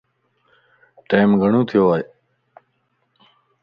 ٽيم 1.09 1.29
گھڙو 1.41 1.61
ٿيو 1.69 1.83
ائي. 1.93 2.03